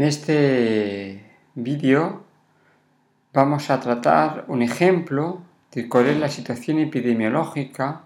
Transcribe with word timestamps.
En 0.00 0.06
este 0.06 1.20
vídeo 1.54 2.24
vamos 3.34 3.68
a 3.68 3.80
tratar 3.80 4.46
un 4.48 4.62
ejemplo 4.62 5.42
de 5.72 5.90
cuál 5.90 6.06
es 6.06 6.16
la 6.16 6.30
situación 6.30 6.78
epidemiológica 6.78 8.04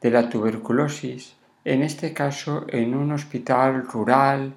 de 0.00 0.10
la 0.10 0.30
tuberculosis, 0.30 1.36
en 1.64 1.84
este 1.84 2.12
caso 2.12 2.66
en 2.70 2.92
un 2.96 3.12
hospital 3.12 3.86
rural 3.86 4.54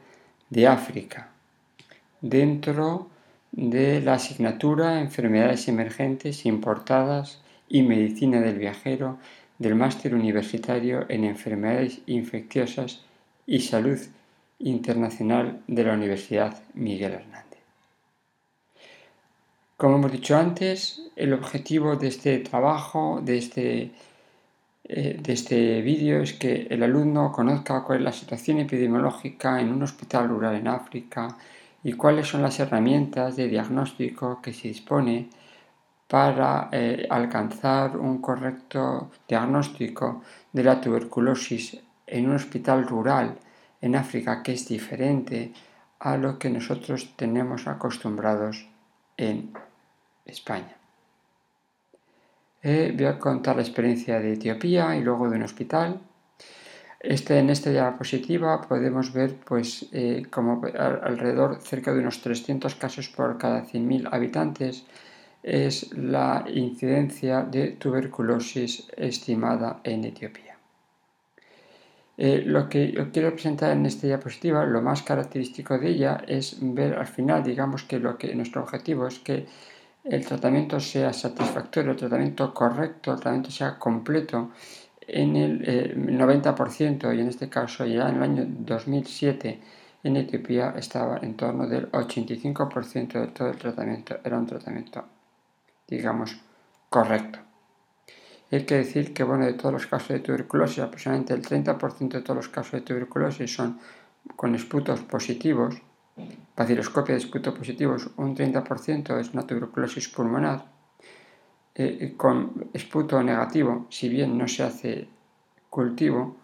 de 0.50 0.66
África, 0.66 1.30
dentro 2.20 3.10
de 3.52 4.02
la 4.02 4.16
asignatura 4.16 5.02
Enfermedades 5.02 5.68
Emergentes 5.68 6.48
Importadas 6.48 7.44
y 7.70 7.84
Medicina 7.84 8.42
del 8.42 8.58
Viajero 8.58 9.20
del 9.60 9.76
Máster 9.76 10.16
Universitario 10.16 11.06
en 11.10 11.26
Enfermedades 11.26 12.02
Infecciosas 12.08 13.04
y 13.46 13.60
Salud 13.60 14.00
Internacional 14.64 15.62
de 15.68 15.84
la 15.84 15.94
Universidad 15.94 16.64
Miguel 16.74 17.14
Hernández. 17.14 17.60
Como 19.78 19.96
hemos 19.96 20.12
dicho 20.12 20.38
antes, 20.38 21.02
el 21.16 21.34
objetivo 21.34 21.96
de 21.96 22.08
este 22.08 22.38
trabajo, 22.40 23.20
de 23.24 23.38
este, 23.38 23.92
eh, 24.84 25.18
de 25.20 25.34
este 25.34 25.82
vídeo, 25.82 26.22
es 26.22 26.34
que 26.34 26.68
el 26.70 26.84
alumno 26.84 27.32
conozca 27.32 27.84
cuál 27.84 27.98
es 27.98 28.04
la 28.04 28.12
situación 28.12 28.60
epidemiológica 28.60 29.60
en 29.60 29.72
un 29.72 29.82
hospital 29.82 30.30
rural 30.30 30.56
en 30.56 30.68
África 30.68 31.36
y 31.84 31.94
cuáles 31.94 32.28
son 32.28 32.44
las 32.44 32.60
herramientas 32.60 33.36
de 33.36 33.48
diagnóstico 33.48 34.40
que 34.40 34.54
se 34.54 34.68
dispone 34.68 35.30
para 36.08 36.70
eh, 36.72 37.08
alcanzar 37.10 37.98
un 37.98 38.22
correcto 38.22 39.10
diagnóstico 39.28 40.22
de 40.52 40.64
la 40.64 40.80
tuberculosis 40.80 41.80
en 42.06 42.30
un 42.30 42.36
hospital 42.36 42.86
rural 42.86 43.40
en 43.82 43.96
África 43.96 44.44
que 44.44 44.54
es 44.54 44.68
diferente 44.68 45.54
a 46.00 46.18
lo 46.18 46.40
que 46.40 46.50
nosotros 46.50 47.14
tenemos 47.16 47.68
acostumbrados 47.68 48.68
en 49.18 49.52
España. 50.26 50.76
Eh, 52.64 52.94
voy 52.96 53.06
a 53.06 53.18
contar 53.18 53.56
la 53.56 53.64
experiencia 53.64 54.20
de 54.20 54.34
Etiopía 54.34 54.96
y 54.96 55.02
luego 55.02 55.30
de 55.30 55.38
un 55.38 55.44
hospital. 55.44 56.00
Este, 57.00 57.40
en 57.40 57.50
esta 57.50 57.72
diapositiva 57.72 58.62
podemos 58.62 59.12
ver 59.12 59.36
pues, 59.38 59.88
eh, 59.92 60.28
como 60.30 60.62
alrededor 60.64 61.60
cerca 61.62 61.92
de 61.94 62.00
unos 62.00 62.22
300 62.22 62.76
casos 62.76 63.10
por 63.10 63.40
cada 63.40 63.64
100.000 63.64 64.10
habitantes 64.12 64.86
es 65.42 65.92
la 65.98 66.46
incidencia 66.48 67.42
de 67.42 67.72
tuberculosis 67.72 68.88
estimada 68.96 69.80
en 69.84 70.06
Etiopía. 70.06 70.51
Eh, 72.24 72.44
lo 72.46 72.70
que 72.70 72.92
yo 72.92 73.12
quiero 73.12 73.32
presentar 73.32 73.72
en 73.72 73.84
esta 73.88 74.06
diapositiva, 74.06 74.64
lo 74.64 74.80
más 74.84 75.02
característico 75.02 75.80
de 75.80 75.90
ella 75.90 76.22
es 76.28 76.56
ver 76.62 76.94
al 76.94 77.08
final, 77.08 77.42
digamos 77.42 77.82
que 77.82 77.98
lo 77.98 78.16
que 78.16 78.36
nuestro 78.36 78.62
objetivo 78.62 79.08
es 79.08 79.18
que 79.18 79.48
el 80.04 80.24
tratamiento 80.24 80.80
sea 80.80 81.14
satisfactorio, 81.14 81.90
el 81.90 81.98
tratamiento 81.98 82.54
correcto, 82.54 83.14
el 83.14 83.18
tratamiento 83.18 83.50
sea 83.50 83.80
completo 83.80 84.52
en 85.08 85.36
el 85.36 85.96
90% 86.16 87.12
eh, 87.12 87.16
y 87.16 87.22
en 87.22 87.28
este 87.28 87.50
caso 87.50 87.88
ya 87.88 88.08
en 88.10 88.18
el 88.18 88.22
año 88.22 88.46
2007 88.46 89.60
en 90.04 90.16
Etiopía 90.16 90.76
estaba 90.78 91.18
en 91.24 91.36
torno 91.36 91.66
del 91.66 91.92
85% 91.92 93.20
de 93.20 93.28
todo 93.30 93.50
el 93.50 93.58
tratamiento, 93.58 94.20
era 94.24 94.38
un 94.38 94.46
tratamiento, 94.46 95.04
digamos, 95.88 96.40
correcto. 96.88 97.51
Hay 98.52 98.66
que 98.66 98.76
decir 98.76 99.14
que, 99.14 99.24
bueno, 99.24 99.46
de 99.46 99.54
todos 99.54 99.72
los 99.72 99.88
casos 99.88 100.10
de 100.10 100.20
tuberculosis, 100.20 100.80
aproximadamente 100.80 101.34
el 101.34 101.42
30% 101.42 102.10
de 102.10 102.22
todos 102.22 102.36
los 102.36 102.50
casos 102.50 102.74
de 102.74 102.82
tuberculosis 102.82 103.54
son 103.54 103.80
con 104.36 104.54
esputos 104.56 105.00
positivos, 105.02 105.82
baciloscopia 106.56 107.16
de 107.16 107.22
esputos 107.22 107.58
positivos, 107.58 108.10
un 108.18 108.36
30% 108.36 109.18
es 109.20 109.34
una 109.34 109.48
tuberculosis 109.48 110.10
pulmonar, 110.10 110.66
eh, 111.76 112.14
con 112.18 112.70
esputo 112.74 113.24
negativo, 113.24 113.88
si 113.90 114.10
bien 114.10 114.38
no 114.38 114.48
se 114.50 114.64
hace 114.64 115.08
cultivo, 115.70 116.36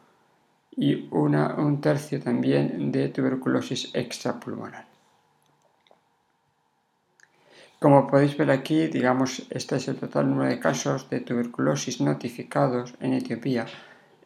y 0.72 1.10
un 1.12 1.82
tercio 1.82 2.22
también 2.22 2.92
de 2.92 3.10
tuberculosis 3.10 3.90
extrapulmonar. 3.94 4.87
Como 7.80 8.08
podéis 8.08 8.36
ver 8.36 8.50
aquí, 8.50 8.88
digamos, 8.88 9.46
este 9.52 9.76
es 9.76 9.88
el 9.88 9.98
total 9.98 10.28
número 10.28 10.50
de 10.50 10.60
casos 10.60 11.12
de 11.12 11.20
tuberculosis 11.20 12.02
notificados 12.02 12.96
en 13.00 13.14
Etiopía. 13.14 13.68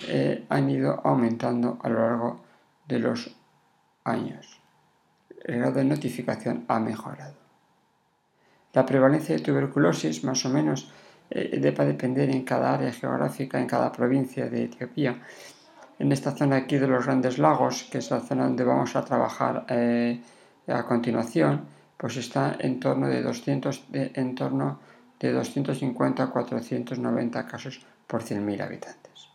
Eh, 0.08 0.46
han 0.48 0.70
ido 0.70 1.02
aumentando 1.04 1.78
a 1.84 1.90
lo 1.90 2.00
largo 2.00 2.42
de 2.88 3.00
los 3.00 3.36
años. 4.06 4.62
El 5.44 5.60
grado 5.60 5.74
de 5.74 5.84
notificación 5.84 6.64
ha 6.70 6.80
mejorado. 6.80 7.36
La 8.72 8.86
prevalencia 8.86 9.36
de 9.36 9.42
tuberculosis 9.42 10.24
más 10.24 10.46
o 10.46 10.50
menos 10.50 10.90
eh, 11.30 11.60
debe 11.60 11.86
depender 11.86 12.30
en 12.30 12.44
cada 12.44 12.74
área 12.74 12.94
geográfica, 12.94 13.60
en 13.60 13.68
cada 13.68 13.92
provincia 13.92 14.50
de 14.50 14.64
Etiopía. 14.64 15.22
En 16.00 16.10
esta 16.14 16.32
zona 16.32 16.56
aquí 16.56 16.78
de 16.78 16.88
los 16.88 17.06
grandes 17.06 17.38
lagos, 17.38 17.84
que 17.92 17.98
es 17.98 18.10
la 18.12 18.22
zona 18.22 18.46
donde 18.46 18.64
vamos 18.64 18.96
a 18.96 19.04
trabajar 19.04 19.66
eh, 19.68 20.22
a 20.68 20.84
continuación, 20.84 21.81
pues 22.02 22.18
está 22.18 22.56
en 22.58 22.80
torno 22.80 23.08
de 23.08 23.22
200, 23.22 23.84
en 23.94 24.34
torno 24.34 24.80
de 25.20 25.32
250 25.32 26.24
a 26.24 26.32
490 26.32 27.46
casos 27.46 27.86
por 28.08 28.24
100.000 28.24 28.60
habitantes. 28.60 29.28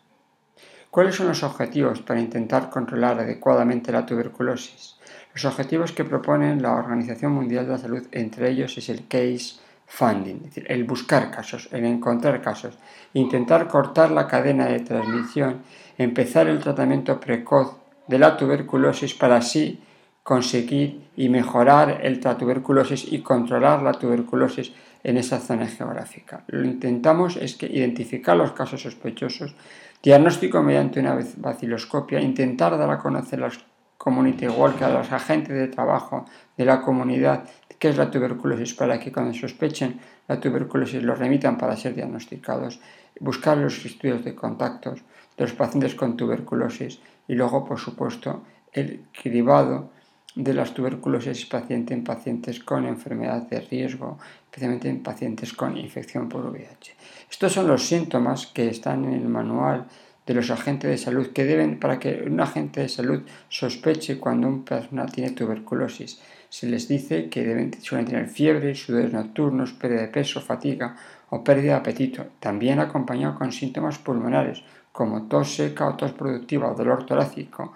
¿Cuáles 0.90 1.14
son 1.14 1.28
los 1.28 1.44
objetivos 1.44 2.02
para 2.02 2.18
intentar 2.18 2.68
controlar 2.68 3.20
adecuadamente 3.20 3.92
la 3.92 4.04
tuberculosis? 4.04 4.96
Los 5.32 5.44
objetivos 5.44 5.92
que 5.92 6.02
proponen 6.02 6.60
la 6.60 6.72
Organización 6.72 7.30
Mundial 7.30 7.66
de 7.66 7.70
la 7.70 7.78
Salud, 7.78 8.04
entre 8.10 8.50
ellos 8.50 8.76
es 8.76 8.88
el 8.88 9.06
case 9.06 9.60
funding, 9.86 10.38
es 10.38 10.42
decir, 10.42 10.66
el 10.66 10.82
buscar 10.82 11.30
casos, 11.30 11.68
el 11.70 11.84
encontrar 11.84 12.42
casos, 12.42 12.76
intentar 13.12 13.68
cortar 13.68 14.10
la 14.10 14.26
cadena 14.26 14.66
de 14.66 14.80
transmisión, 14.80 15.62
empezar 15.98 16.48
el 16.48 16.58
tratamiento 16.58 17.20
precoz 17.20 17.76
de 18.08 18.18
la 18.18 18.36
tuberculosis 18.36 19.14
para 19.14 19.36
así 19.36 19.85
conseguir 20.26 21.08
y 21.16 21.28
mejorar 21.28 22.00
el, 22.02 22.20
la 22.20 22.36
tuberculosis 22.36 23.12
y 23.12 23.20
controlar 23.20 23.80
la 23.84 23.92
tuberculosis 23.92 24.72
en 25.04 25.18
esa 25.18 25.38
zona 25.38 25.68
geográfica. 25.68 26.42
Lo 26.48 26.62
que 26.62 26.68
intentamos 26.68 27.36
es 27.36 27.54
que 27.54 27.66
identificar 27.66 28.36
los 28.36 28.50
casos 28.50 28.82
sospechosos, 28.82 29.54
diagnóstico 30.02 30.64
mediante 30.64 30.98
una 30.98 31.16
vaciloscopia, 31.36 32.20
intentar 32.20 32.76
dar 32.76 32.90
a 32.90 32.98
conocer 32.98 33.38
las 33.38 33.60
community 33.96 34.48
workers, 34.48 34.82
a 34.82 34.98
los 34.98 35.12
agentes 35.12 35.54
de 35.54 35.68
trabajo 35.68 36.24
de 36.56 36.64
la 36.64 36.82
comunidad, 36.82 37.44
qué 37.78 37.90
es 37.90 37.96
la 37.96 38.10
tuberculosis 38.10 38.74
para 38.74 38.98
que 38.98 39.12
cuando 39.12 39.32
sospechen 39.32 40.00
la 40.26 40.40
tuberculosis 40.40 41.04
los 41.04 41.20
remitan 41.20 41.56
para 41.56 41.76
ser 41.76 41.94
diagnosticados, 41.94 42.80
buscar 43.20 43.58
los 43.58 43.86
estudios 43.86 44.24
de 44.24 44.34
contactos 44.34 44.98
de 45.36 45.44
los 45.44 45.52
pacientes 45.52 45.94
con 45.94 46.16
tuberculosis 46.16 46.98
y 47.28 47.36
luego, 47.36 47.64
por 47.64 47.78
supuesto, 47.78 48.42
el 48.72 49.04
cribado 49.12 49.94
de 50.36 50.52
las 50.52 50.74
tuberculosis 50.74 51.46
paciente 51.46 51.94
en 51.94 52.04
pacientes 52.04 52.60
con 52.60 52.86
enfermedad 52.86 53.42
de 53.48 53.60
riesgo, 53.60 54.18
especialmente 54.44 54.90
en 54.90 55.02
pacientes 55.02 55.54
con 55.54 55.76
infección 55.78 56.28
por 56.28 56.44
VIH. 56.46 56.94
Estos 57.30 57.52
son 57.52 57.66
los 57.66 57.86
síntomas 57.86 58.46
que 58.46 58.68
están 58.68 59.06
en 59.06 59.14
el 59.14 59.28
manual 59.28 59.86
de 60.26 60.34
los 60.34 60.50
agentes 60.50 60.90
de 60.90 60.98
salud 60.98 61.28
que 61.32 61.44
deben 61.44 61.80
para 61.80 61.98
que 61.98 62.22
un 62.26 62.38
agente 62.40 62.82
de 62.82 62.88
salud 62.88 63.22
sospeche 63.48 64.18
cuando 64.18 64.48
una 64.48 64.64
persona 64.64 65.06
tiene 65.06 65.30
tuberculosis. 65.30 66.20
Se 66.50 66.66
les 66.66 66.86
dice 66.86 67.30
que 67.30 67.42
deben 67.42 67.72
suelen 67.80 68.06
tener 68.06 68.28
fiebre, 68.28 68.74
sudores 68.74 69.12
nocturnos, 69.12 69.72
pérdida 69.72 70.02
de 70.02 70.08
peso, 70.08 70.42
fatiga 70.42 70.96
o 71.30 71.42
pérdida 71.42 71.72
de 71.72 71.78
apetito, 71.78 72.26
también 72.40 72.78
acompañado 72.78 73.38
con 73.38 73.52
síntomas 73.52 73.98
pulmonares 73.98 74.62
como 74.92 75.28
tos 75.28 75.54
seca 75.54 75.88
o 75.88 75.96
tos 75.96 76.12
productiva 76.12 76.70
o 76.70 76.74
dolor 76.74 77.04
torácico, 77.04 77.72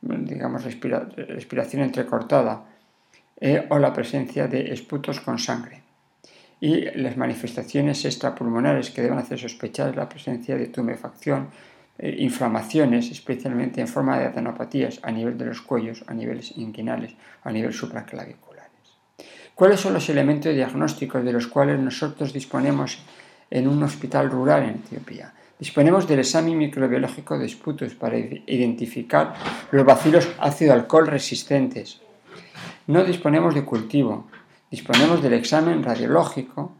digamos, 0.00 0.64
respiración 0.64 1.82
entrecortada 1.82 2.64
eh, 3.38 3.66
o 3.68 3.78
la 3.78 3.92
presencia 3.92 4.48
de 4.48 4.72
esputos 4.72 5.20
con 5.20 5.38
sangre. 5.38 5.82
Y 6.58 6.86
las 6.98 7.16
manifestaciones 7.16 8.04
extrapulmonares 8.04 8.90
que 8.90 9.02
deben 9.02 9.18
hacer 9.18 9.38
sospechar 9.38 9.94
la 9.94 10.08
presencia 10.08 10.56
de 10.56 10.68
tumefacción, 10.68 11.50
eh, 11.98 12.16
inflamaciones, 12.18 13.10
especialmente 13.10 13.80
en 13.80 13.88
forma 13.88 14.18
de 14.18 14.26
adenopatías 14.26 15.00
a 15.02 15.10
nivel 15.10 15.36
de 15.36 15.46
los 15.46 15.60
cuellos, 15.60 16.02
a 16.06 16.14
niveles 16.14 16.56
inguinales, 16.56 17.14
a 17.42 17.52
nivel 17.52 17.74
supraclaviculares. 17.74 18.66
¿Cuáles 19.54 19.80
son 19.80 19.94
los 19.94 20.08
elementos 20.08 20.54
diagnósticos 20.54 21.24
de 21.24 21.32
los 21.32 21.46
cuales 21.46 21.80
nosotros 21.80 22.32
disponemos 22.32 23.02
en 23.50 23.68
un 23.68 23.82
hospital 23.82 24.30
rural 24.30 24.64
en 24.64 24.76
Etiopía? 24.76 25.32
Disponemos 25.58 26.06
del 26.06 26.18
examen 26.18 26.58
microbiológico 26.58 27.38
de 27.38 27.46
esputos 27.46 27.94
para 27.94 28.18
identificar 28.18 29.34
los 29.70 29.86
bacilos 29.86 30.28
ácido-alcohol 30.38 31.06
resistentes. 31.06 32.02
No 32.86 33.04
disponemos 33.04 33.54
de 33.54 33.64
cultivo. 33.64 34.26
Disponemos 34.70 35.22
del 35.22 35.32
examen 35.32 35.82
radiológico 35.82 36.72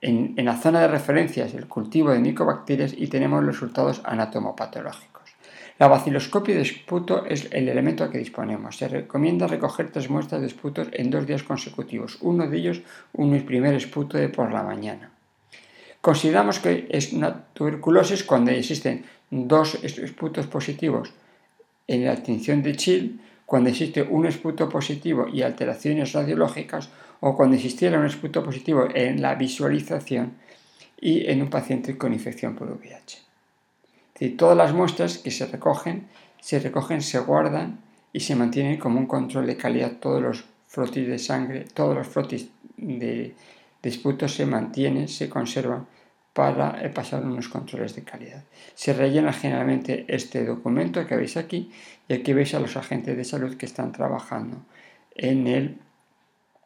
en, 0.00 0.34
en 0.36 0.44
la 0.44 0.56
zona 0.56 0.80
de 0.82 0.88
referencias, 0.88 1.54
el 1.54 1.66
cultivo 1.66 2.10
de 2.12 2.20
micobacterias 2.20 2.94
y 2.96 3.08
tenemos 3.08 3.44
resultados 3.44 4.00
anatomopatológicos. 4.04 5.16
La 5.78 5.88
vaciloscopia 5.88 6.54
de 6.54 6.62
esputo 6.62 7.26
es 7.26 7.48
el 7.50 7.68
elemento 7.68 8.08
que 8.08 8.18
disponemos. 8.18 8.76
Se 8.76 8.86
recomienda 8.86 9.48
recoger 9.48 9.90
tres 9.90 10.08
muestras 10.08 10.40
de 10.40 10.46
esputos 10.46 10.88
en 10.92 11.10
dos 11.10 11.26
días 11.26 11.42
consecutivos. 11.42 12.18
Uno 12.20 12.46
de 12.48 12.56
ellos, 12.56 12.82
un 13.12 13.38
primer 13.44 13.74
esputo 13.74 14.16
de 14.16 14.28
por 14.28 14.52
la 14.52 14.62
mañana. 14.62 15.10
Consideramos 16.06 16.60
que 16.60 16.86
es 16.88 17.12
una 17.12 17.46
tuberculosis 17.52 18.22
cuando 18.22 18.52
existen 18.52 19.04
dos 19.28 19.74
esputos 19.82 20.46
positivos 20.46 21.12
en 21.88 22.04
la 22.04 22.14
tinción 22.22 22.62
de 22.62 22.76
Chill, 22.76 23.20
cuando 23.44 23.70
existe 23.70 24.02
un 24.02 24.24
esputo 24.24 24.68
positivo 24.68 25.26
y 25.26 25.42
alteraciones 25.42 26.12
radiológicas, 26.12 26.90
o 27.18 27.36
cuando 27.36 27.56
existiera 27.56 27.98
un 27.98 28.06
esputo 28.06 28.44
positivo 28.44 28.86
en 28.94 29.20
la 29.20 29.34
visualización 29.34 30.34
y 31.00 31.26
en 31.26 31.42
un 31.42 31.50
paciente 31.50 31.98
con 31.98 32.12
infección 32.12 32.54
por 32.54 32.70
VIH 32.70 33.26
todas 34.36 34.56
las 34.56 34.72
muestras 34.72 35.18
que 35.18 35.32
se 35.32 35.46
recogen, 35.46 36.06
se 36.40 36.60
recogen, 36.60 37.02
se 37.02 37.18
guardan 37.18 37.80
y 38.12 38.20
se 38.20 38.36
mantienen 38.36 38.78
como 38.78 39.00
un 39.00 39.06
control 39.06 39.46
de 39.48 39.56
calidad. 39.56 39.98
Todos 40.00 40.22
los 40.22 40.44
frotis 40.68 41.08
de 41.08 41.18
sangre, 41.18 41.66
todos 41.74 41.96
los 41.96 42.06
frotis 42.06 42.48
de, 42.76 43.34
de 43.90 44.28
se 44.28 44.46
mantienen, 44.46 45.08
se 45.08 45.28
conservan 45.28 45.86
para 46.32 46.92
pasar 46.92 47.24
unos 47.24 47.48
controles 47.48 47.94
de 47.94 48.02
calidad. 48.02 48.44
Se 48.74 48.92
rellena 48.92 49.32
generalmente 49.32 50.04
este 50.08 50.44
documento 50.44 51.06
que 51.06 51.16
veis 51.16 51.36
aquí 51.36 51.70
y 52.08 52.14
aquí 52.14 52.32
veis 52.32 52.54
a 52.54 52.60
los 52.60 52.76
agentes 52.76 53.16
de 53.16 53.24
salud 53.24 53.56
que 53.56 53.66
están 53.66 53.92
trabajando 53.92 54.58
en 55.14 55.44
la 55.44 55.70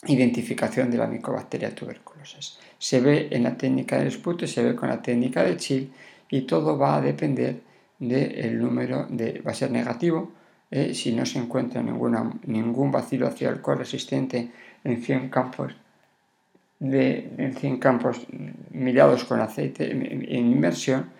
identificación 0.07 0.91
de 0.91 0.99
la 0.99 1.07
micobacteria 1.07 1.75
tuberculosis. 1.75 2.59
Se 2.79 3.01
ve 3.01 3.29
en 3.31 3.45
la 3.45 3.57
técnica 3.57 3.99
del 3.99 4.09
esputo 4.09 4.45
y 4.45 4.49
se 4.49 4.63
ve 4.63 4.75
con 4.75 4.89
la 4.89 5.03
técnica 5.03 5.45
de 5.45 5.57
Chill 5.57 5.93
y 6.31 6.43
todo 6.43 6.79
va 6.79 6.97
a 6.97 7.01
depender 7.01 7.61
del 7.99 8.59
número 8.59 9.07
de, 9.11 9.41
va 9.47 9.51
a 9.51 9.55
ser 9.55 9.71
negativo 9.71 10.33
eh, 10.71 10.95
si 10.95 11.13
no 11.13 11.27
se 11.27 11.39
encuentra 11.39 11.83
ningún 11.83 12.91
bacilo 12.91 13.27
hacia 13.27 13.51
alcohol 13.51 13.79
resistente 13.79 14.51
en 14.85 15.03
100 15.03 15.29
campos 15.29 15.75
de 16.81 17.31
en 17.39 17.55
100 17.55 17.79
campos 17.79 18.27
mirados 18.71 19.25
con 19.25 19.41
aceite 19.41 19.91
en 19.91 20.47
inmersión 20.47 21.11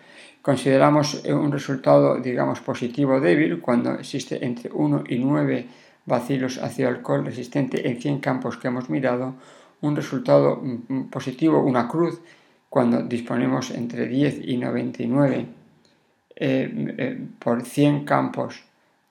consideramos 0.41 1.23
un 1.25 1.51
resultado 1.51 2.17
digamos 2.17 2.59
positivo 2.61 3.19
débil 3.19 3.61
cuando 3.61 3.93
existe 3.93 4.43
entre 4.43 4.71
1 4.73 5.03
y 5.07 5.19
9 5.19 5.67
bacilos 6.05 6.57
hacia 6.57 6.87
alcohol 6.87 7.25
resistente 7.25 7.87
en 7.87 8.01
100 8.01 8.19
campos 8.19 8.57
que 8.57 8.67
hemos 8.67 8.89
mirado 8.89 9.35
un 9.81 9.95
resultado 9.95 10.57
mm, 10.57 10.93
mm, 10.93 11.09
positivo 11.09 11.63
una 11.63 11.87
cruz 11.87 12.21
cuando 12.69 13.03
disponemos 13.03 13.71
entre 13.71 14.07
10 14.07 14.41
y 14.47 14.57
99 14.57 15.45
eh, 16.35 16.95
eh, 16.97 17.27
por 17.37 17.63
100 17.63 18.05
campos 18.05 18.63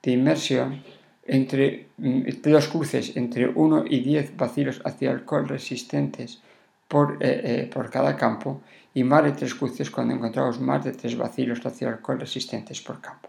de 0.02 0.12
inmersión, 0.12 0.82
entre, 1.26 1.88
mm, 1.98 2.22
dos 2.42 2.68
cruces 2.68 3.16
entre 3.16 3.48
1 3.48 3.84
y 3.88 4.00
10 4.00 4.36
bacilos 4.36 4.80
hacia 4.84 5.10
alcohol 5.10 5.48
resistentes 5.48 6.40
por, 6.88 7.18
eh, 7.20 7.70
por 7.72 7.90
cada 7.90 8.16
campo 8.16 8.62
y 8.94 9.04
más 9.04 9.24
de 9.24 9.32
tres 9.32 9.54
cruces 9.54 9.90
cuando 9.90 10.14
encontramos 10.14 10.60
más 10.60 10.84
de 10.84 10.92
3 10.92 11.16
bacilos 11.16 11.64
hacia 11.64 11.88
alcohol 11.88 12.18
resistentes 12.18 12.80
por 12.80 13.00
campo. 13.00 13.28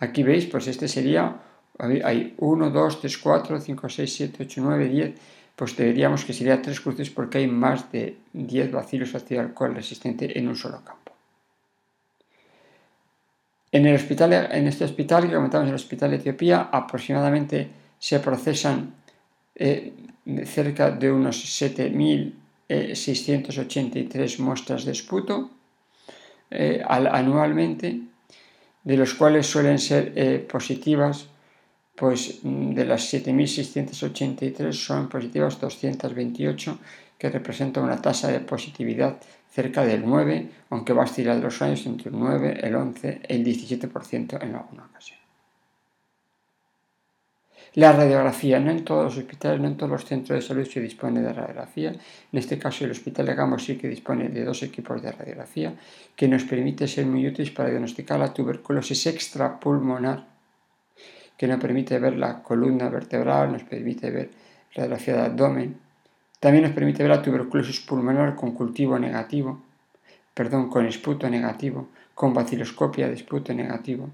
Aquí 0.00 0.22
veis, 0.22 0.46
pues 0.46 0.66
este 0.66 0.88
sería, 0.88 1.36
hay 1.78 2.34
1, 2.38 2.70
2, 2.70 3.00
3, 3.00 3.18
4, 3.18 3.60
5, 3.60 3.88
6, 3.88 4.14
7, 4.14 4.42
8, 4.44 4.60
9, 4.62 4.88
10 4.88 5.14
pues 5.56 5.74
diríamos 5.74 6.24
que 6.24 6.34
sería 6.34 6.60
tres 6.60 6.80
cruces 6.80 7.08
porque 7.10 7.38
hay 7.38 7.46
más 7.46 7.90
de 7.90 8.18
10 8.34 8.70
bacilos 8.70 9.14
ácido 9.14 9.40
alcohol 9.40 9.74
resistente 9.74 10.38
en 10.38 10.48
un 10.48 10.56
solo 10.56 10.82
campo. 10.84 11.05
En, 13.76 13.84
el 13.84 13.94
hospital, 13.94 14.32
en 14.32 14.66
este 14.68 14.86
hospital 14.86 15.28
que 15.28 15.34
comentamos, 15.34 15.68
el 15.68 15.74
hospital 15.74 16.10
de 16.10 16.16
Etiopía, 16.16 16.70
aproximadamente 16.72 17.68
se 17.98 18.20
procesan 18.20 18.94
eh, 19.54 19.92
cerca 20.46 20.92
de 20.92 21.12
unos 21.12 21.36
7.683 21.60 24.38
muestras 24.38 24.86
de 24.86 24.92
esputo 24.92 25.50
eh, 26.50 26.82
anualmente, 26.88 28.00
de 28.82 28.96
los 28.96 29.12
cuales 29.12 29.46
suelen 29.46 29.78
ser 29.78 30.14
eh, 30.16 30.38
positivas 30.50 31.26
pues 31.94 32.38
mm, 32.44 32.72
de 32.72 32.86
las 32.86 33.12
7.683 33.12 34.72
son 34.72 35.10
positivas 35.10 35.60
228, 35.60 36.78
que 37.18 37.30
representa 37.30 37.80
una 37.80 38.00
tasa 38.00 38.28
de 38.28 38.40
positividad 38.40 39.16
cerca 39.50 39.84
del 39.84 40.04
9, 40.04 40.50
aunque 40.70 40.92
va 40.92 41.02
a 41.02 41.06
oscilar 41.06 41.36
los 41.36 41.62
años 41.62 41.86
entre 41.86 42.10
el 42.10 42.18
9, 42.18 42.60
el 42.62 42.74
11, 42.74 43.20
el 43.28 43.44
17% 43.44 44.42
en 44.42 44.54
alguna 44.54 44.84
ocasión. 44.84 45.18
La 47.74 47.92
radiografía, 47.92 48.58
no 48.58 48.70
en 48.70 48.84
todos 48.84 49.04
los 49.04 49.18
hospitales, 49.18 49.60
no 49.60 49.68
en 49.68 49.76
todos 49.76 49.92
los 49.92 50.04
centros 50.06 50.38
de 50.38 50.46
salud 50.46 50.66
se 50.66 50.80
dispone 50.80 51.20
de 51.20 51.30
radiografía. 51.30 51.90
En 51.90 52.38
este 52.38 52.58
caso, 52.58 52.86
el 52.86 52.92
Hospital 52.92 53.26
de 53.26 53.34
Gamos 53.34 53.64
sí 53.64 53.76
que 53.76 53.86
dispone 53.86 54.30
de 54.30 54.44
dos 54.44 54.62
equipos 54.62 55.02
de 55.02 55.12
radiografía 55.12 55.74
que 56.16 56.26
nos 56.26 56.44
permite 56.44 56.88
ser 56.88 57.04
muy 57.04 57.26
útiles 57.26 57.50
para 57.50 57.68
diagnosticar 57.68 58.18
la 58.18 58.32
tuberculosis 58.32 59.06
extrapulmonar 59.06 60.26
que 61.36 61.46
nos 61.46 61.60
permite 61.60 61.98
ver 61.98 62.16
la 62.16 62.42
columna 62.42 62.88
vertebral, 62.88 63.52
nos 63.52 63.64
permite 63.64 64.10
ver 64.10 64.30
radiografía 64.74 65.16
de 65.16 65.22
abdomen. 65.22 65.85
También 66.40 66.64
nos 66.64 66.72
permite 66.72 67.02
ver 67.02 67.10
la 67.10 67.22
tuberculosis 67.22 67.80
pulmonar 67.80 68.34
con 68.34 68.52
cultivo 68.52 68.98
negativo, 68.98 69.60
perdón, 70.34 70.68
con 70.68 70.86
esputo 70.86 71.28
negativo, 71.30 71.88
con 72.14 72.34
vaciloscopia 72.34 73.08
de 73.08 73.14
esputo 73.14 73.54
negativo. 73.54 74.10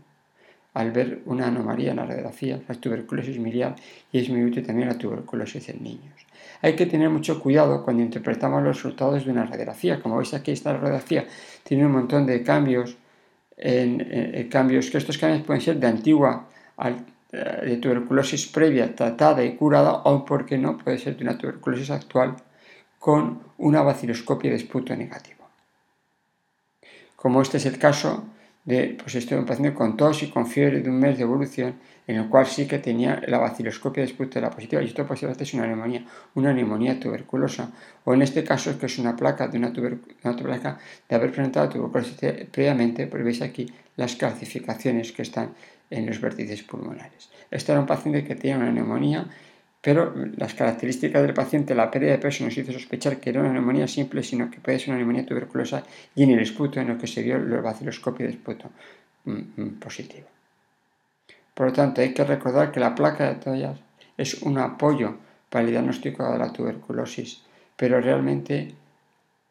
Al 0.74 0.90
ver 0.90 1.20
una 1.26 1.48
anomalía 1.48 1.90
en 1.90 1.96
la 1.96 2.06
radiografía, 2.06 2.60
la 2.66 2.74
tuberculosis 2.76 3.38
miliar 3.38 3.76
y 4.10 4.20
es 4.20 4.30
muy 4.30 4.42
útil 4.42 4.64
también 4.64 4.88
la 4.88 4.96
tuberculosis 4.96 5.68
en 5.68 5.82
niños. 5.82 6.14
Hay 6.62 6.76
que 6.76 6.86
tener 6.86 7.10
mucho 7.10 7.40
cuidado 7.40 7.84
cuando 7.84 8.02
interpretamos 8.02 8.62
los 8.62 8.76
resultados 8.76 9.24
de 9.24 9.32
una 9.32 9.44
radiografía. 9.44 10.00
Como 10.00 10.16
veis 10.16 10.32
aquí 10.32 10.52
esta 10.52 10.72
radiografía 10.72 11.26
tiene 11.64 11.84
un 11.84 11.92
montón 11.92 12.24
de 12.24 12.42
cambios, 12.42 12.96
en, 13.56 14.48
cambios 14.48 14.90
que 14.90 14.98
estos 14.98 15.18
cambios 15.18 15.42
pueden 15.42 15.60
ser 15.60 15.76
de 15.78 15.88
antigua 15.88 16.48
eh, 16.82 16.94
de 17.32 17.78
tuberculosis 17.78 18.46
previa 18.46 18.94
tratada 18.94 19.42
y 19.42 19.56
curada 19.56 20.02
o, 20.04 20.24
por 20.24 20.44
qué 20.44 20.58
no, 20.58 20.76
puede 20.76 20.98
ser 20.98 21.16
de 21.16 21.24
una 21.24 21.38
tuberculosis 21.38 21.90
actual 21.90 22.36
con 22.98 23.40
una 23.58 23.82
vaciloscopia 23.82 24.50
de 24.50 24.56
esputo 24.56 24.94
negativo. 24.94 25.48
Como 27.16 27.40
este 27.40 27.56
es 27.56 27.66
el 27.66 27.78
caso 27.78 28.24
de 28.64 28.96
pues 29.00 29.14
este 29.16 29.36
un 29.36 29.44
paciente 29.44 29.74
con 29.74 29.96
tos 29.96 30.22
y 30.22 30.28
con 30.28 30.46
fiebre 30.46 30.82
de 30.82 30.90
un 30.90 30.98
mes 30.98 31.16
de 31.16 31.24
evolución, 31.24 31.74
en 32.06 32.16
el 32.16 32.28
cual 32.28 32.46
sí 32.46 32.66
que 32.66 32.78
tenía 32.78 33.20
la 33.26 33.38
vaciloscopia 33.38 34.02
de 34.02 34.10
esputo 34.10 34.38
era 34.38 34.50
positiva 34.50 34.82
y 34.82 34.86
esto 34.86 35.06
posiblemente 35.06 35.44
es 35.44 35.54
una 35.54 35.66
neumonía, 35.66 36.04
una 36.34 36.52
neumonía 36.52 37.00
tuberculosa, 37.00 37.72
o 38.04 38.14
en 38.14 38.22
este 38.22 38.44
caso 38.44 38.70
es 38.70 38.76
que 38.76 38.86
es 38.86 38.98
una 38.98 39.16
placa 39.16 39.48
de 39.48 39.58
una, 39.58 39.72
una 40.22 40.36
placa 40.36 40.78
de 41.08 41.16
haber 41.16 41.32
presentado 41.32 41.68
tuberculosis 41.70 42.16
previamente, 42.52 43.06
porque 43.06 43.24
veis 43.24 43.42
aquí 43.42 43.72
las 43.96 44.16
calcificaciones 44.16 45.12
que 45.12 45.22
están 45.22 45.54
en 45.92 46.06
los 46.06 46.20
vértices 46.20 46.62
pulmonares. 46.62 47.30
Este 47.50 47.72
era 47.72 47.80
un 47.80 47.86
paciente 47.86 48.24
que 48.24 48.34
tenía 48.34 48.56
una 48.56 48.72
neumonía, 48.72 49.26
pero 49.80 50.14
las 50.36 50.54
características 50.54 51.22
del 51.22 51.34
paciente, 51.34 51.74
la 51.74 51.90
pérdida 51.90 52.12
de 52.12 52.18
peso 52.18 52.44
nos 52.44 52.56
hizo 52.56 52.72
sospechar 52.72 53.18
que 53.18 53.30
era 53.30 53.40
una 53.40 53.52
neumonía 53.52 53.86
simple, 53.86 54.22
sino 54.22 54.50
que 54.50 54.60
puede 54.60 54.78
ser 54.78 54.90
una 54.90 54.98
neumonía 54.98 55.26
tuberculosa 55.26 55.82
y 56.14 56.22
en 56.22 56.30
el 56.30 56.40
esputo, 56.40 56.80
en 56.80 56.88
lo 56.88 56.98
que 56.98 57.06
se 57.06 57.22
vio 57.22 57.36
el 57.36 57.60
vaciloscopio 57.60 58.26
de 58.26 58.32
esputo 58.32 58.70
mm, 59.24 59.32
mm, 59.56 59.80
positivo. 59.80 60.28
Por 61.54 61.66
lo 61.66 61.72
tanto, 61.72 62.00
hay 62.00 62.14
que 62.14 62.24
recordar 62.24 62.72
que 62.72 62.80
la 62.80 62.94
placa 62.94 63.28
de 63.28 63.34
toallas 63.34 63.78
es 64.16 64.42
un 64.42 64.56
apoyo 64.58 65.16
para 65.50 65.64
el 65.64 65.72
diagnóstico 65.72 66.30
de 66.32 66.38
la 66.38 66.52
tuberculosis, 66.52 67.42
pero 67.76 68.00
realmente 68.00 68.74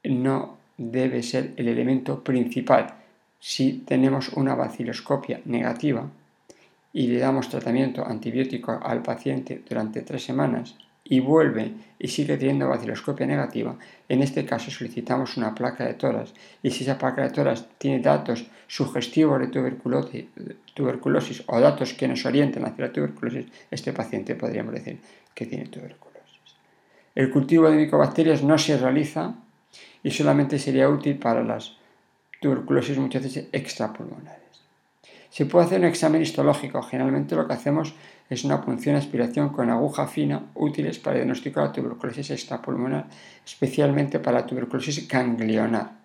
no 0.05 0.57
debe 0.77 1.21
ser 1.21 1.53
el 1.57 1.67
elemento 1.67 2.23
principal. 2.23 2.95
Si 3.39 3.83
tenemos 3.85 4.29
una 4.29 4.55
vaciloscopia 4.55 5.41
negativa, 5.45 6.09
y 6.93 7.07
le 7.07 7.19
damos 7.19 7.49
tratamiento 7.49 8.05
antibiótico 8.05 8.79
al 8.83 9.01
paciente 9.01 9.61
durante 9.67 10.01
tres 10.01 10.23
semanas 10.23 10.75
y 11.03 11.19
vuelve 11.19 11.73
y 11.99 12.07
sigue 12.07 12.37
teniendo 12.37 12.69
vaciloscopia 12.69 13.25
negativa, 13.25 13.75
en 14.07 14.21
este 14.21 14.45
caso 14.45 14.71
solicitamos 14.71 15.35
una 15.37 15.53
placa 15.55 15.85
de 15.85 15.95
toras 15.95 16.33
y 16.61 16.71
si 16.71 16.83
esa 16.83 16.97
placa 16.97 17.23
de 17.23 17.31
toras 17.31 17.67
tiene 17.77 17.99
datos 17.99 18.45
sugestivos 18.67 19.39
de 19.39 19.47
tuberculosis, 19.47 20.25
tuberculosis 20.73 21.43
o 21.47 21.59
datos 21.59 21.93
que 21.93 22.07
nos 22.07 22.25
orienten 22.25 22.65
hacia 22.65 22.85
la 22.85 22.93
tuberculosis, 22.93 23.47
este 23.69 23.93
paciente 23.93 24.35
podríamos 24.35 24.73
decir 24.73 24.99
que 25.33 25.45
tiene 25.45 25.65
tuberculosis. 25.65 26.11
El 27.15 27.29
cultivo 27.29 27.69
de 27.69 27.77
micobacterias 27.77 28.43
no 28.43 28.57
se 28.57 28.77
realiza 28.77 29.35
y 30.03 30.11
solamente 30.11 30.59
sería 30.59 30.87
útil 30.87 31.17
para 31.17 31.43
las 31.43 31.75
tuberculosis 32.39 32.97
muchas 32.97 33.23
veces 33.23 33.47
extrapulmonares. 33.51 34.40
Se 35.31 35.47
puede 35.47 35.65
hacer 35.65 35.79
un 35.79 35.87
examen 35.87 36.21
histológico. 36.21 36.83
Generalmente 36.83 37.35
lo 37.35 37.47
que 37.47 37.53
hacemos 37.53 37.95
es 38.29 38.43
una 38.43 38.61
punción 38.61 38.95
aspiración 38.95 39.49
con 39.49 39.71
aguja 39.71 40.05
fina 40.05 40.51
útiles 40.53 40.99
para 40.99 41.15
diagnosticar 41.15 41.63
la 41.65 41.71
tuberculosis 41.71 42.29
extrapulmonar, 42.29 43.07
especialmente 43.43 44.19
para 44.19 44.41
la 44.41 44.45
tuberculosis 44.45 45.07
ganglionar. 45.07 45.99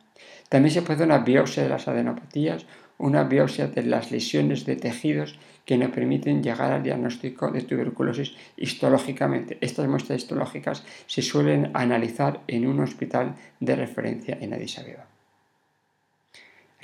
También 0.48 0.72
se 0.72 0.80
puede 0.80 0.94
hacer 0.94 1.06
una 1.06 1.18
biopsia 1.18 1.64
de 1.64 1.68
las 1.68 1.88
adenopatías 1.88 2.64
una 2.98 3.24
biopsia 3.24 3.66
de 3.66 3.82
las 3.82 4.10
lesiones 4.10 4.64
de 4.64 4.76
tejidos 4.76 5.38
que 5.64 5.76
nos 5.76 5.90
permiten 5.90 6.42
llegar 6.42 6.72
al 6.72 6.82
diagnóstico 6.82 7.50
de 7.50 7.62
tuberculosis 7.62 8.34
histológicamente. 8.56 9.58
Estas 9.60 9.88
muestras 9.88 10.22
histológicas 10.22 10.84
se 11.06 11.22
suelen 11.22 11.70
analizar 11.74 12.40
en 12.46 12.66
un 12.66 12.80
hospital 12.80 13.34
de 13.60 13.76
referencia 13.76 14.38
en 14.40 14.54
Addis 14.54 14.78
Abeba. 14.78 15.15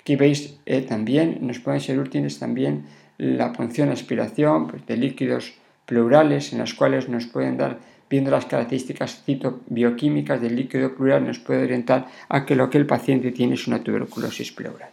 Aquí 0.02 0.16
veis 0.16 0.58
eh, 0.66 0.82
también, 0.82 1.38
nos 1.42 1.60
pueden 1.60 1.80
ser 1.80 1.98
útiles 1.98 2.40
también 2.40 2.86
la 3.18 3.52
punción 3.52 3.88
aspiración 3.88 4.66
pues, 4.66 4.84
de 4.84 4.96
líquidos 4.96 5.54
pleurales 5.86 6.52
en 6.52 6.58
las 6.58 6.74
cuales 6.74 7.08
nos 7.08 7.26
pueden 7.26 7.56
dar 7.56 7.78
viendo 8.10 8.32
las 8.32 8.46
características 8.46 9.22
citobioquímicas 9.24 10.40
del 10.40 10.56
líquido 10.56 10.94
pleural, 10.94 11.24
nos 11.24 11.38
puede 11.38 11.62
orientar 11.62 12.08
a 12.28 12.44
que 12.44 12.56
lo 12.56 12.68
que 12.68 12.78
el 12.78 12.86
paciente 12.86 13.30
tiene 13.30 13.54
es 13.54 13.66
una 13.68 13.82
tuberculosis 13.82 14.52
pleural. 14.52 14.90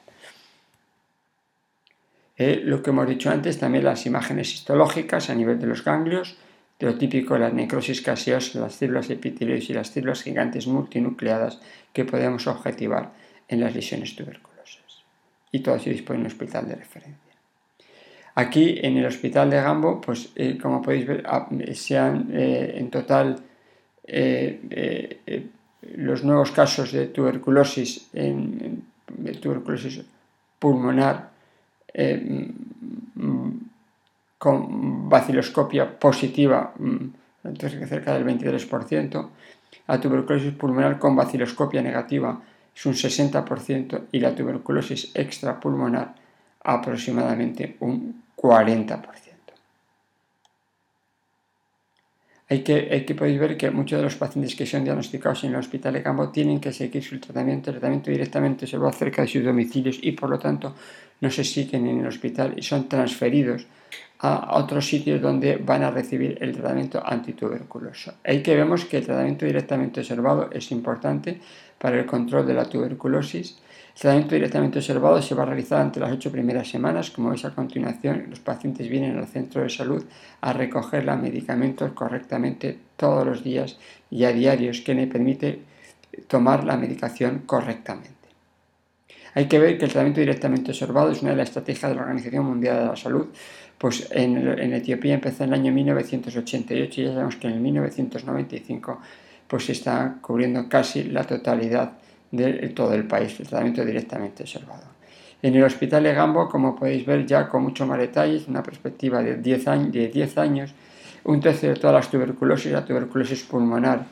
Eh, 2.38 2.62
lo 2.64 2.82
que 2.82 2.92
hemos 2.92 3.08
dicho 3.10 3.30
antes, 3.32 3.60
también 3.60 3.84
las 3.84 4.06
imágenes 4.06 4.54
histológicas 4.54 5.30
a 5.30 5.36
nivel 5.36 5.60
de 5.60 5.68
los 5.68 5.84
ganglios, 5.84 6.38
de 6.80 6.86
lo 6.86 6.98
típico 6.98 7.34
de 7.34 7.42
la 7.42 7.50
necrosis 7.50 8.02
caseosa, 8.02 8.60
las 8.60 8.76
células 8.76 9.10
epitelioides 9.10 9.70
y 9.72 9.74
las 9.74 9.90
células 9.90 10.22
gigantes 10.24 10.68
multinucleadas 10.68 11.60
que 11.92 12.06
podemos 12.06 12.48
objetivar 12.48 13.12
en 13.50 13.60
las 13.60 13.76
lesiones 13.76 14.16
tuberculosas. 14.16 14.49
Y 15.52 15.60
todo 15.60 15.80
se 15.80 15.90
dispone 15.90 16.20
en 16.20 16.26
un 16.26 16.28
hospital 16.28 16.68
de 16.68 16.76
referencia. 16.76 17.30
Aquí 18.36 18.80
en 18.82 18.96
el 18.98 19.06
hospital 19.06 19.50
de 19.50 19.58
Gambo, 19.62 20.00
pues 20.00 20.32
eh, 20.36 20.58
como 20.58 20.82
podéis 20.82 21.08
ver, 21.08 21.24
ah, 21.28 21.50
se 21.74 21.98
han 21.98 22.30
eh, 22.32 22.76
en 22.78 22.90
total 22.90 23.38
eh, 24.06 25.50
los 25.96 26.24
nuevos 26.24 26.52
casos 26.52 26.92
de 26.92 27.08
tuberculosis, 27.08 28.08
en, 28.14 28.84
tuberculosis 29.42 30.06
pulmonar 30.58 31.32
mm, 31.94 33.50
con 34.38 35.10
vaciloscopia 35.10 36.00
positiva, 36.00 36.74
mm, 36.78 37.06
entonces 37.44 37.90
cerca 37.90 38.14
del 38.14 38.26
23%, 38.26 39.30
la 39.86 40.00
tuberculosis 40.00 40.54
pulmonar 40.54 40.98
con 40.98 41.14
vaciloscopia 41.14 41.82
negativa 41.82 42.42
es 42.80 42.86
un 42.86 42.94
60% 42.94 44.08
y 44.14 44.22
la 44.22 44.34
tuberculosis 44.34 45.12
extrapulmonar 45.14 46.16
aproximadamente 46.64 47.76
un 47.82 48.24
40%. 48.38 49.04
Hay 52.52 52.64
que, 52.64 52.88
hay 52.90 53.06
que 53.06 53.16
podéis 53.16 53.38
ver 53.38 53.58
que 53.58 53.70
muchos 53.70 54.00
de 54.00 54.04
los 54.04 54.16
pacientes 54.16 54.56
que 54.56 54.66
son 54.66 54.86
diagnosticados 54.86 55.44
en 55.44 55.52
el 55.52 55.58
hospital 55.58 55.94
de 55.94 56.02
campo 56.02 56.30
tienen 56.30 56.62
que 56.62 56.72
seguir 56.72 57.04
su 57.04 57.20
tratamiento. 57.20 57.70
El 57.70 57.76
tratamiento 57.76 58.12
directamente 58.12 58.66
se 58.66 58.78
va 58.78 58.94
cerca 58.94 59.24
de 59.24 59.28
sus 59.28 59.44
domicilios 59.44 60.00
y 60.02 60.14
por 60.14 60.30
lo 60.30 60.40
tanto 60.40 60.74
no 61.20 61.30
se 61.30 61.44
siguen 61.44 61.86
en 61.86 62.00
el 62.00 62.08
hospital 62.08 62.54
y 62.56 62.64
son 62.64 62.88
transferidos 62.88 63.68
a 64.20 64.58
otros 64.58 64.88
sitios 64.88 65.22
donde 65.22 65.58
van 65.58 65.84
a 65.84 65.92
recibir 65.92 66.38
el 66.42 66.54
tratamiento 66.54 67.02
antituberculoso. 67.06 68.14
Hay 68.24 68.44
que 68.44 68.56
vemos 68.56 68.86
que 68.86 68.98
el 68.98 69.06
tratamiento 69.06 69.46
directamente 69.46 70.02
observado 70.02 70.50
es 70.52 70.72
importante 70.72 71.40
para 71.78 72.00
el 72.00 72.06
control 72.06 72.46
de 72.46 72.54
la 72.54 72.66
tuberculosis 72.66 73.60
el 74.00 74.04
tratamiento 74.04 74.36
directamente 74.36 74.80
observado 74.80 75.22
se 75.22 75.36
va 75.36 75.44
a 75.44 75.48
realizar 75.48 75.82
ante 75.82 76.00
las 76.00 76.14
ocho 76.14 76.32
primeras 76.32 76.70
semanas. 76.70 77.12
Como 77.12 77.32
veis 77.32 77.44
a 77.44 77.54
continuación, 77.54 78.28
los 78.30 78.40
pacientes 78.40 78.88
vienen 78.88 79.18
al 79.18 79.28
centro 79.28 79.62
de 79.62 79.70
salud 79.70 80.06
a 80.40 80.54
recoger 80.54 81.04
los 81.04 81.20
medicamentos 81.20 81.92
correctamente 81.92 82.80
todos 82.96 83.26
los 83.26 83.44
días 83.44 83.78
y 84.10 84.24
a 84.24 84.32
diarios, 84.32 84.80
que 84.80 84.94
le 84.94 85.06
permite 85.08 85.60
tomar 86.30 86.64
la 86.64 86.78
medicación 86.78 87.40
correctamente. 87.46 88.30
Hay 89.34 89.50
que 89.50 89.60
ver 89.60 89.78
que 89.78 89.84
el 89.84 89.92
tratamiento 89.92 90.22
directamente 90.22 90.72
observado 90.72 91.12
es 91.12 91.22
una 91.22 91.32
de 91.32 91.38
las 91.38 91.50
estrategias 91.50 91.92
de 91.92 91.96
la 91.98 92.04
Organización 92.04 92.46
Mundial 92.46 92.78
de 92.78 92.86
la 92.86 92.96
Salud. 92.96 93.28
Pues 93.80 94.08
en, 94.12 94.74
Etiopía 94.74 95.16
empezó 95.16 95.46
en 95.46 95.54
el 95.54 95.60
año 95.62 95.72
1988 95.72 97.02
y 97.02 97.06
ya 97.06 97.14
sabemos 97.14 97.38
que 97.38 97.48
en 97.48 97.54
el 97.54 97.60
1995 97.62 99.00
pues 99.48 99.66
se 99.66 99.72
está 99.72 100.18
cubriendo 100.22 100.70
casi 100.70 101.06
la 101.06 101.24
totalidad 101.24 101.94
de 102.30 102.70
todo 102.76 102.94
el 102.94 103.08
país, 103.08 103.40
el 103.40 103.48
tratamiento 103.48 103.84
directamente 103.84 104.44
observado. 104.44 104.84
En 105.42 105.56
el 105.56 105.64
Hospital 105.64 106.04
de 106.04 106.14
Gambo, 106.14 106.50
como 106.50 106.76
podéis 106.76 107.06
ver 107.06 107.26
ya 107.26 107.48
con 107.48 107.64
mucho 107.64 107.86
más 107.88 107.98
detalles, 107.98 108.48
una 108.48 108.62
perspectiva 108.62 109.24
de 109.24 109.38
10 109.38 109.68
años, 109.70 109.92
de 109.94 110.08
10 110.10 110.38
años 110.38 110.76
un 111.24 111.40
tercio 111.40 111.70
de 111.70 111.76
todas 111.76 111.96
las 111.96 112.12
tuberculosis, 112.12 112.72
la 112.72 112.86
tuberculosis 112.86 113.44
pulmonar 113.44 114.06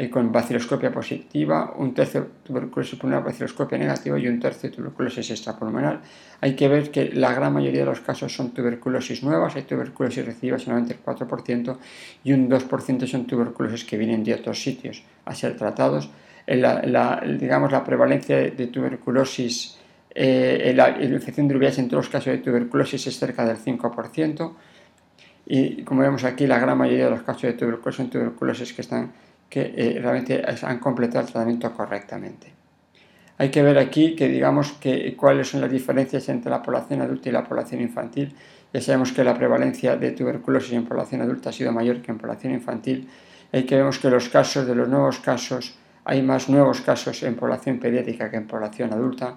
eh, 0.00 0.08
con 0.08 0.30
vaciloscopia 0.30 0.92
positiva, 0.92 1.74
un 1.76 1.92
tercio 1.92 2.28
tuberculosis 2.44 2.96
pulmonar 2.98 3.24
vaciloscopia 3.24 3.76
negativa 3.76 4.16
y 4.16 4.28
un 4.28 4.38
tercio 4.38 4.70
tuberculosis 4.70 5.28
extrapulmonar. 5.30 6.00
Hay 6.40 6.54
que 6.54 6.68
ver 6.68 6.92
que 6.92 7.10
la 7.12 7.34
gran 7.34 7.52
mayoría 7.52 7.80
de 7.80 7.86
los 7.86 8.00
casos 8.00 8.32
son 8.32 8.52
tuberculosis 8.52 9.24
nuevas, 9.24 9.56
hay 9.56 9.62
tuberculosis 9.62 10.24
recibida 10.24 10.56
solamente 10.60 10.94
el 10.94 11.02
4% 11.02 11.76
y 12.22 12.32
un 12.32 12.48
2% 12.48 13.06
son 13.08 13.26
tuberculosis 13.26 13.84
que 13.84 13.98
vienen 13.98 14.22
de 14.22 14.34
otros 14.34 14.62
sitios 14.62 15.02
a 15.24 15.34
ser 15.34 15.56
tratados 15.56 16.10
la, 16.56 17.22
digamos, 17.38 17.72
la 17.72 17.84
prevalencia 17.84 18.36
de, 18.36 18.66
tuberculosis, 18.68 19.78
eh, 20.14 20.72
la, 20.74 21.02
infección 21.02 21.48
de 21.48 21.56
VIH 21.56 21.80
en 21.82 21.88
todos 21.88 22.04
los 22.04 22.12
casos 22.12 22.32
de 22.32 22.38
tuberculosis 22.38 23.06
es 23.06 23.18
cerca 23.18 23.44
del 23.44 23.58
5%. 23.58 24.52
Y 25.46 25.82
como 25.82 26.02
vemos 26.02 26.24
aquí, 26.24 26.46
la 26.46 26.58
gran 26.58 26.76
mayoría 26.78 27.06
de 27.06 27.10
los 27.10 27.22
casos 27.22 27.42
de 27.42 27.52
tuberculosis 27.54 27.96
son 27.96 28.10
tuberculosis 28.10 28.72
que, 28.72 28.82
están, 28.82 29.12
que 29.48 29.72
eh, 29.76 29.98
realmente 30.00 30.42
han 30.62 30.78
completado 30.78 31.20
el 31.20 31.32
tratamiento 31.32 31.72
correctamente. 31.72 32.52
Hay 33.38 33.50
que 33.50 33.62
ver 33.62 33.78
aquí 33.78 34.16
que 34.16 34.28
digamos 34.28 34.72
que 34.72 35.14
cuáles 35.16 35.48
son 35.48 35.60
las 35.60 35.70
diferencias 35.70 36.28
entre 36.28 36.50
la 36.50 36.60
población 36.60 37.02
adulta 37.02 37.28
y 37.28 37.32
la 37.32 37.44
población 37.44 37.80
infantil. 37.80 38.34
Ya 38.72 38.80
sabemos 38.80 39.12
que 39.12 39.22
la 39.22 39.34
prevalencia 39.34 39.96
de 39.96 40.10
tuberculosis 40.10 40.72
en 40.72 40.84
población 40.84 41.22
adulta 41.22 41.50
ha 41.50 41.52
sido 41.52 41.72
mayor 41.72 42.02
que 42.02 42.10
en 42.10 42.18
población 42.18 42.52
infantil. 42.52 43.08
Hay 43.52 43.64
que 43.64 43.80
ver 43.80 43.94
que 43.94 44.10
los 44.10 44.28
casos 44.28 44.66
de 44.66 44.74
los 44.74 44.88
nuevos 44.88 45.20
casos 45.20 45.78
hay 46.04 46.22
más 46.22 46.48
nuevos 46.48 46.80
casos 46.80 47.22
en 47.22 47.36
población 47.36 47.78
pediátrica 47.78 48.30
que 48.30 48.38
en 48.38 48.46
población 48.46 48.92
adulta 48.92 49.36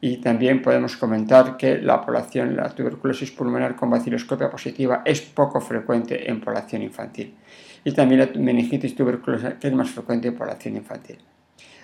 y 0.00 0.18
también 0.18 0.60
podemos 0.62 0.96
comentar 0.96 1.56
que 1.56 1.78
la 1.78 2.04
población, 2.04 2.54
la 2.54 2.68
tuberculosis 2.68 3.30
pulmonar 3.30 3.76
con 3.76 3.88
vaciloscopia 3.88 4.50
positiva 4.50 5.02
es 5.04 5.22
poco 5.22 5.60
frecuente 5.60 6.30
en 6.30 6.40
población 6.40 6.82
infantil 6.82 7.34
y 7.84 7.92
también 7.92 8.20
la 8.20 8.40
meningitis 8.40 8.94
tuberculosa 8.94 9.58
que 9.58 9.68
es 9.68 9.74
más 9.74 9.90
frecuente 9.90 10.28
en 10.28 10.36
población 10.36 10.76
infantil. 10.76 11.18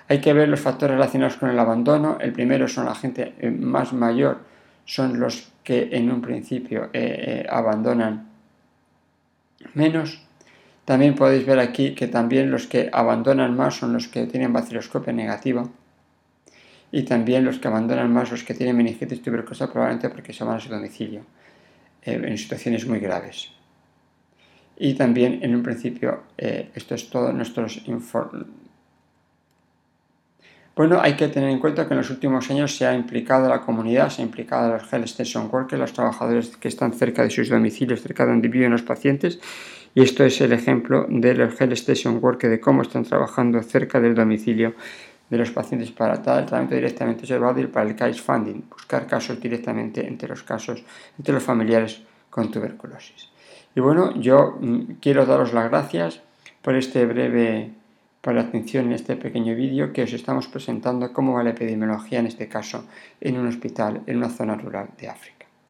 Hay 0.09 0.21
que 0.21 0.33
ver 0.33 0.49
los 0.49 0.61
factores 0.61 0.95
relacionados 0.95 1.37
con 1.37 1.51
el 1.51 1.59
abandono. 1.59 2.17
El 2.21 2.33
primero 2.33 2.67
son 2.67 2.87
la 2.87 2.95
gente 2.95 3.35
eh, 3.39 3.51
más 3.51 3.93
mayor, 3.93 4.39
son 4.85 5.21
los 5.21 5.53
que 5.63 5.91
en 5.93 6.11
un 6.11 6.23
principio 6.23 6.85
eh, 6.95 7.45
eh, 7.45 7.47
abandonan 7.49 8.27
menos 9.75 10.25
también 10.87 11.15
podéis 11.15 11.45
ver 11.45 11.59
aquí 11.59 11.95
que 11.95 12.07
también 12.07 12.51
los 12.51 12.67
que 12.67 12.89
abandonan 12.91 13.55
más 13.55 13.75
son 13.75 13.93
los 13.93 14.09
que 14.09 14.27
tienen 14.27 14.55
vaciloscopia 14.55 15.13
negativa 15.13 15.69
y 16.91 17.03
también 17.03 17.45
los 17.45 17.59
que 17.59 17.69
abandonan 17.69 18.11
más 18.11 18.31
los 18.31 18.45
que 18.45 18.55
tienen 18.55 18.77
meningitis 18.77 19.21
tuberculosa 19.21 19.71
probablemente 19.71 20.09
porque 20.09 20.33
se 20.33 20.45
van 20.45 20.57
a 20.57 20.61
su 20.61 20.71
domicilio 20.71 21.27
en 22.03 22.39
situaciones 22.39 22.87
muy 22.87 23.01
graves. 23.01 23.51
Y 24.79 24.95
también 24.95 25.41
en 25.43 25.55
un 25.55 25.63
principio 25.63 26.23
eh, 26.39 26.71
esto 26.75 26.95
es 26.95 27.11
todo 27.11 27.33
nuestros 27.33 27.83
informes. 27.87 28.47
Bueno, 30.77 31.01
hay 31.01 31.17
que 31.17 31.27
tener 31.27 31.51
en 31.51 31.59
cuenta 31.59 31.89
que 31.89 31.95
en 31.95 31.99
los 31.99 32.11
últimos 32.11 32.49
años 32.51 32.77
se 32.77 32.87
ha 32.87 32.95
implicado 32.95 33.49
la 33.49 33.63
comunidad, 33.63 34.11
se 34.11 34.23
ha 34.23 34.25
implicado 34.25 34.73
los 34.73 34.93
health 34.93 35.07
station 35.07 35.49
workers, 35.51 35.81
los 35.81 35.93
trabajadores 35.93 36.57
que 36.57 36.69
están 36.69 36.93
cerca 36.93 37.25
de 37.25 37.31
sus 37.31 37.49
domicilios, 37.49 38.01
cerca 38.01 38.25
de 38.25 38.31
donde 38.31 38.47
viven 38.47 38.71
los 38.71 38.83
pacientes 38.83 39.41
y 39.95 40.03
esto 40.03 40.25
es 40.25 40.41
el 40.41 40.53
ejemplo 40.53 41.07
del 41.09 41.41
Health 41.41 41.73
Station 41.73 42.19
Work, 42.23 42.43
de 42.43 42.61
cómo 42.61 42.83
están 42.83 43.05
trabajando 43.05 43.61
cerca 43.63 44.01
del 44.01 44.15
domicilio 44.15 44.75
de 45.29 45.39
los 45.39 45.51
pacientes 45.51 45.91
para 45.91 46.15
el 46.15 46.23
tratamiento 46.23 46.75
directamente 46.75 47.23
observado 47.23 47.61
y 47.61 47.67
para 47.67 47.89
el 47.89 47.97
case 47.97 48.21
funding, 48.21 48.63
buscar 48.71 49.07
casos 49.07 49.41
directamente 49.41 50.07
entre 50.07 50.29
los 50.29 50.43
casos, 50.43 50.85
entre 51.19 51.35
los 51.35 51.43
familiares 51.43 52.01
con 52.31 52.51
tuberculosis. 52.51 53.29
Y 53.75 53.81
bueno, 53.81 54.15
yo 54.21 54.57
mm, 54.61 54.95
quiero 55.01 55.27
daros 55.27 55.53
las 55.53 55.71
gracias 55.71 56.23
por 56.63 56.75
este 56.75 57.07
breve, 57.07 57.71
por 58.21 58.35
la 58.35 58.43
atención 58.43 58.87
en 58.87 58.93
este 58.93 59.17
pequeño 59.17 59.55
vídeo 59.55 59.93
que 59.93 60.03
os 60.03 60.13
estamos 60.13 60.49
presentando 60.49 61.13
cómo 61.13 61.35
va 61.35 61.45
la 61.45 61.51
epidemiología 61.51 62.19
en 62.19 62.27
este 62.27 62.49
caso 62.49 62.85
en 63.21 63.39
un 63.39 63.47
hospital 63.47 64.03
en 64.07 64.17
una 64.17 64.31
zona 64.31 64.57
rural 64.57 64.91
de 64.99 65.09
África. 65.09 65.38